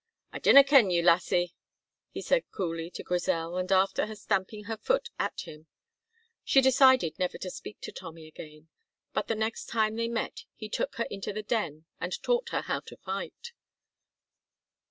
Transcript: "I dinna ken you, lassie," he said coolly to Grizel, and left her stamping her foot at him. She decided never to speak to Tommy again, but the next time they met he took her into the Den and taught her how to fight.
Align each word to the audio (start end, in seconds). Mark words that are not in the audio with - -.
"I 0.33 0.39
dinna 0.39 0.63
ken 0.63 0.89
you, 0.89 1.03
lassie," 1.03 1.53
he 2.09 2.23
said 2.23 2.49
coolly 2.49 2.89
to 2.89 3.03
Grizel, 3.03 3.55
and 3.55 3.69
left 3.69 3.97
her 3.97 4.15
stamping 4.15 4.63
her 4.63 4.77
foot 4.77 5.11
at 5.19 5.41
him. 5.41 5.67
She 6.43 6.59
decided 6.59 7.19
never 7.19 7.37
to 7.37 7.51
speak 7.51 7.79
to 7.81 7.91
Tommy 7.91 8.25
again, 8.27 8.69
but 9.13 9.27
the 9.27 9.35
next 9.35 9.67
time 9.67 9.97
they 9.97 10.07
met 10.07 10.45
he 10.55 10.69
took 10.69 10.95
her 10.95 11.05
into 11.11 11.31
the 11.33 11.43
Den 11.43 11.85
and 11.99 12.19
taught 12.23 12.49
her 12.49 12.61
how 12.61 12.79
to 12.79 12.97
fight. 12.97 13.51